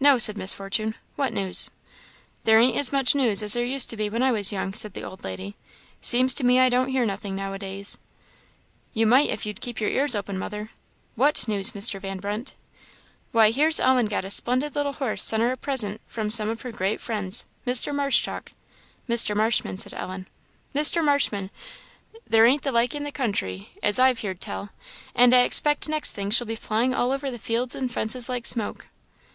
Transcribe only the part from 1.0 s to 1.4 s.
"What